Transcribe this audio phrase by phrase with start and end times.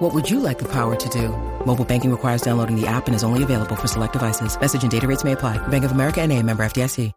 [0.00, 1.28] What would you like the power to do?
[1.66, 4.58] Mobile banking requires downloading the app and is only available for select devices.
[4.58, 5.58] Message and data rates may apply.
[5.68, 7.12] Bank of America and a member FDIC.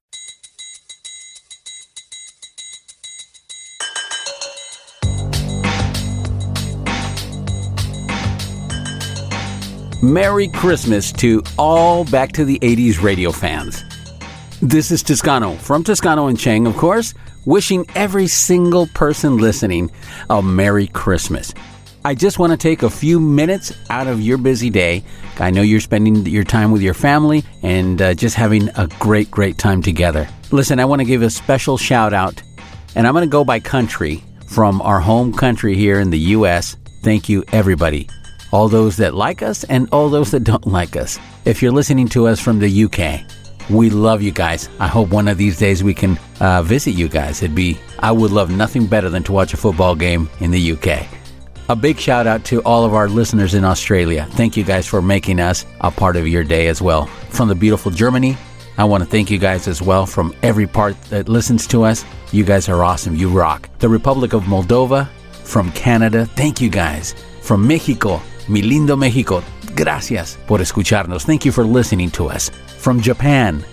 [10.03, 13.81] Merry Christmas to all Back to the 80s radio fans.
[14.61, 17.13] This is Toscano from Toscano and Chang, of course,
[17.45, 19.89] wishing every single person listening
[20.29, 21.53] a Merry Christmas.
[22.05, 25.03] I just want to take a few minutes out of your busy day.
[25.39, 29.31] I know you're spending your time with your family and uh, just having a great,
[29.31, 30.27] great time together.
[30.51, 32.41] Listen, I want to give a special shout out,
[32.95, 36.75] and I'm going to go by country from our home country here in the U.S.
[37.03, 38.09] Thank you, everybody
[38.53, 41.19] all those that like us and all those that don't like us.
[41.43, 43.21] If you're listening to us from the UK,
[43.67, 44.69] we love you guys.
[44.79, 47.41] I hope one of these days we can uh, visit you guys.
[47.41, 50.73] It'd be, I would love nothing better than to watch a football game in the
[50.73, 51.07] UK.
[51.69, 54.27] A big shout out to all of our listeners in Australia.
[54.31, 57.05] Thank you guys for making us a part of your day as well.
[57.29, 58.35] From the beautiful Germany,
[58.77, 62.03] I want to thank you guys as well from every part that listens to us.
[62.33, 63.15] You guys are awesome.
[63.15, 63.69] You rock.
[63.79, 67.15] The Republic of Moldova, from Canada, thank you guys.
[67.41, 69.41] From Mexico, Mi lindo México,
[69.73, 71.23] gracias por escucharnos.
[71.25, 72.49] Thank you for listening to us.
[72.77, 73.63] From Japan,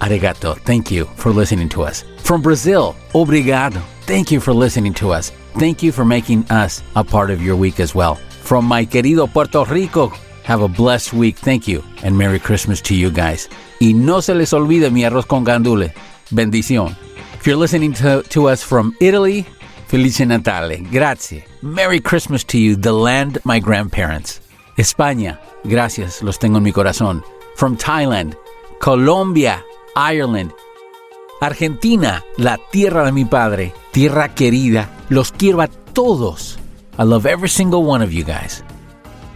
[0.00, 0.58] arigato.
[0.64, 2.04] Thank you for listening to us.
[2.26, 3.80] From Brazil, obrigado.
[4.00, 5.30] Thank you for listening to us.
[5.60, 8.16] Thank you for making us a part of your week as well.
[8.42, 10.08] From my querido Puerto Rico,
[10.42, 11.36] have a blessed week.
[11.36, 11.84] Thank you.
[12.02, 13.48] And Merry Christmas to you guys.
[13.80, 15.94] Y no se les olvide mi arroz con gandule.
[16.32, 16.96] Bendición.
[17.38, 19.46] If you're listening to, to us from Italy,
[19.86, 20.78] Felice Natale.
[20.90, 21.44] Grazie.
[21.62, 24.40] Merry Christmas to you, the land my grandparents.
[24.78, 25.38] España.
[25.62, 26.24] Gracias.
[26.24, 27.22] Los tengo en mi corazón.
[27.54, 28.36] From Thailand.
[28.80, 29.62] Colombia.
[29.94, 30.52] Ireland.
[31.40, 32.24] Argentina.
[32.36, 33.72] La tierra de mi padre.
[33.92, 34.90] Tierra querida.
[35.08, 36.58] Los quiero a todos.
[36.98, 38.62] I love every single one of you guys.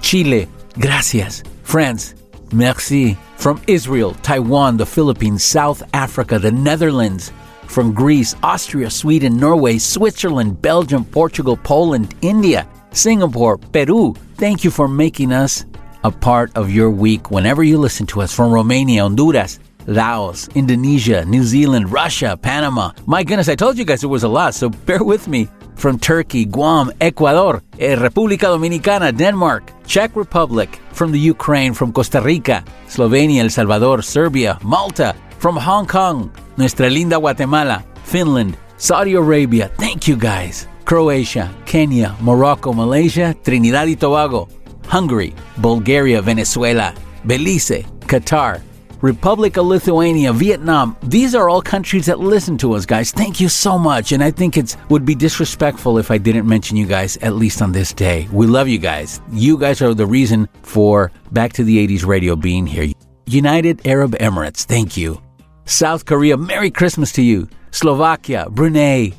[0.01, 0.49] Chile.
[0.77, 1.43] Gracias.
[1.63, 2.15] France.
[2.53, 3.17] Merci.
[3.37, 7.33] From Israel, Taiwan, the Philippines, South Africa, the Netherlands,
[7.67, 14.15] from Greece, Austria, Sweden, Norway, Switzerland, Belgium, Portugal, Poland, India, Singapore, Peru.
[14.37, 15.65] Thank you for making us
[16.05, 19.59] a part of your week whenever you listen to us from Romania, Honduras,
[19.91, 22.93] Laos, Indonesia, New Zealand, Russia, Panama.
[23.07, 25.49] My goodness, I told you guys it was a lot, so bear with me.
[25.75, 32.21] From Turkey, Guam, Ecuador, eh, República Dominicana, Denmark, Czech Republic, from the Ukraine, from Costa
[32.21, 39.71] Rica, Slovenia, El Salvador, Serbia, Malta, from Hong Kong, nuestra linda Guatemala, Finland, Saudi Arabia.
[39.79, 40.69] Thank you guys.
[40.85, 44.49] Croatia, Kenya, Morocco, Malaysia, Trinidad y Tobago,
[44.87, 46.93] Hungary, Bulgaria, Venezuela,
[47.25, 48.61] Belize, Qatar,
[49.03, 50.97] Republic of Lithuania, Vietnam.
[51.03, 53.13] These are all countries that listen to us, guys.
[53.13, 54.13] Thank you so much.
[54.13, 57.63] And I think it would be disrespectful if I didn't mention you guys, at least
[57.63, 58.29] on this day.
[58.33, 59.21] We love you guys.
[59.33, 62.93] You guys are the reason for Back to the 80s radio being here.
[63.27, 65.23] United Arab Emirates, thank you.
[65.65, 67.49] South Korea, Merry Christmas to you.
[67.71, 69.13] Slovakia, Brunei,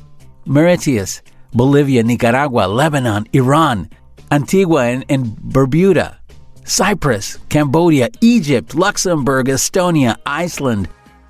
[0.44, 1.22] Mauritius,
[1.54, 3.88] Bolivia, Nicaragua, Lebanon, Iran,
[4.30, 6.18] Antigua and, and Bermuda,
[6.64, 10.88] Cyprus, Cambodia, Egypt, Luxembourg, Estonia, Iceland,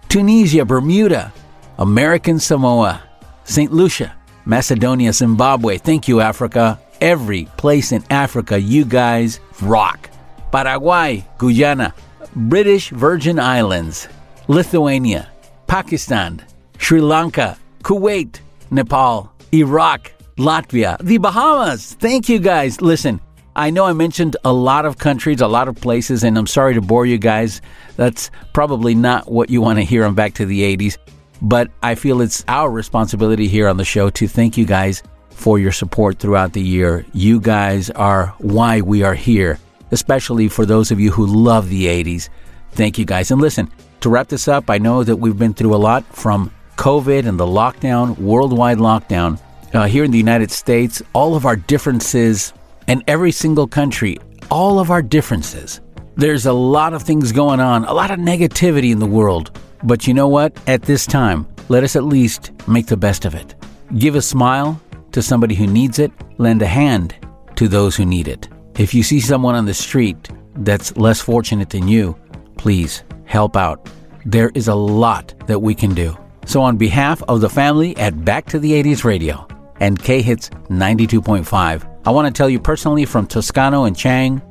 [0.09, 1.32] Tunisia, Bermuda,
[1.78, 3.03] American Samoa,
[3.44, 3.72] St.
[3.72, 5.78] Lucia, Macedonia, Zimbabwe.
[5.78, 6.78] Thank you, Africa.
[7.00, 10.10] Every place in Africa, you guys rock.
[10.53, 11.94] Paraguay, Guyana,
[12.37, 14.06] British Virgin Islands,
[14.48, 15.28] Lithuania,
[15.66, 16.44] Pakistan,
[16.78, 18.41] Sri Lanka, Kuwait,
[18.71, 21.94] Nepal, Iraq, Latvia, the Bahamas.
[21.94, 22.81] Thank you guys.
[22.81, 23.21] Listen,
[23.54, 26.72] I know I mentioned a lot of countries, a lot of places, and I'm sorry
[26.72, 27.60] to bore you guys.
[27.96, 30.96] That's probably not what you want to hear on Back to the 80s,
[31.42, 35.59] but I feel it's our responsibility here on the show to thank you guys for
[35.59, 37.04] your support throughout the year.
[37.12, 39.59] You guys are why we are here,
[39.91, 42.30] especially for those of you who love the 80s.
[42.71, 43.30] Thank you guys.
[43.30, 46.50] And listen, to wrap this up, I know that we've been through a lot from
[46.77, 49.38] COVID and the lockdown, worldwide lockdown.
[49.74, 52.53] Uh, here in the United States, all of our differences,
[52.92, 54.18] and every single country,
[54.50, 55.80] all of our differences.
[56.16, 59.59] There's a lot of things going on, a lot of negativity in the world.
[59.83, 60.53] But you know what?
[60.68, 63.54] At this time, let us at least make the best of it.
[63.97, 64.78] Give a smile
[65.12, 67.16] to somebody who needs it, lend a hand
[67.56, 68.47] to those who need it.
[68.77, 72.15] If you see someone on the street that's less fortunate than you,
[72.59, 73.89] please help out.
[74.27, 76.15] there is a lot that we can do.
[76.44, 79.48] So, on behalf of the family at Back to the 80s Radio
[79.80, 84.43] and K Hits 92.5, I want to tell you personally from Toscano and Chang,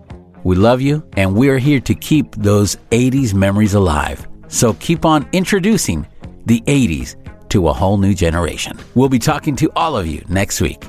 [0.45, 4.25] we love you and we're here to keep those 80s memories alive.
[4.47, 6.07] So, keep on introducing
[6.45, 7.15] the 80s
[7.49, 8.79] to a whole new generation.
[8.95, 10.81] We'll be talking to all of you next week.